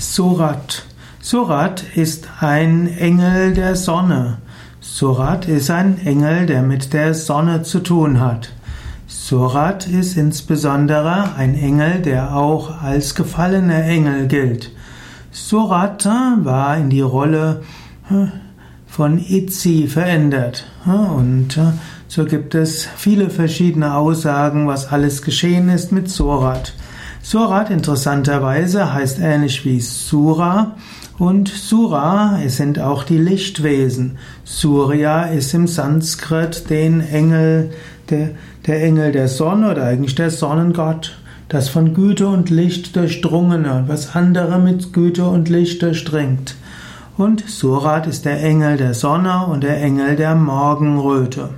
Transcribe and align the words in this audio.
Surat. 0.00 0.84
Surat 1.20 1.82
ist 1.96 2.28
ein 2.38 2.86
Engel 2.98 3.52
der 3.52 3.74
Sonne. 3.74 4.38
Surat 4.80 5.48
ist 5.48 5.70
ein 5.70 5.98
Engel, 6.06 6.46
der 6.46 6.62
mit 6.62 6.92
der 6.92 7.14
Sonne 7.14 7.64
zu 7.64 7.80
tun 7.80 8.20
hat. 8.20 8.52
Surat 9.08 9.88
ist 9.88 10.16
insbesondere 10.16 11.34
ein 11.34 11.56
Engel, 11.56 12.00
der 12.00 12.36
auch 12.36 12.80
als 12.80 13.16
gefallener 13.16 13.82
Engel 13.82 14.28
gilt. 14.28 14.70
Surat 15.32 16.04
war 16.04 16.76
in 16.76 16.90
die 16.90 17.00
Rolle 17.00 17.62
hm, 18.04 18.30
von 18.86 19.18
Itzi 19.18 19.88
verändert. 19.88 20.64
Und 20.86 21.56
äh, 21.56 21.72
so 22.06 22.24
gibt 22.24 22.54
es 22.54 22.86
viele 22.96 23.30
verschiedene 23.30 23.94
Aussagen, 23.94 24.68
was 24.68 24.92
alles 24.92 25.22
geschehen 25.22 25.68
ist 25.68 25.90
mit 25.90 26.08
Surat. 26.08 26.72
Surat 27.30 27.68
interessanterweise 27.68 28.94
heißt 28.94 29.18
ähnlich 29.18 29.62
wie 29.66 29.80
Sura 29.80 30.76
und 31.18 31.48
Sura 31.48 32.38
sind 32.46 32.78
auch 32.78 33.04
die 33.04 33.18
Lichtwesen. 33.18 34.16
Surya 34.44 35.24
ist 35.24 35.52
im 35.52 35.66
Sanskrit 35.66 36.70
den 36.70 37.02
Engel, 37.02 37.68
der, 38.08 38.30
der 38.66 38.82
Engel 38.82 39.12
der 39.12 39.28
Sonne 39.28 39.72
oder 39.72 39.84
eigentlich 39.84 40.14
der 40.14 40.30
Sonnengott, 40.30 41.18
das 41.50 41.68
von 41.68 41.92
Güte 41.92 42.28
und 42.28 42.48
Licht 42.48 42.96
durchdrungene 42.96 43.84
was 43.88 44.16
andere 44.16 44.58
mit 44.58 44.94
Güte 44.94 45.26
und 45.26 45.50
Licht 45.50 45.82
durchdringt. 45.82 46.54
Und 47.18 47.46
Surat 47.46 48.06
ist 48.06 48.24
der 48.24 48.42
Engel 48.42 48.78
der 48.78 48.94
Sonne 48.94 49.44
und 49.48 49.64
der 49.64 49.82
Engel 49.82 50.16
der 50.16 50.34
Morgenröte. 50.34 51.50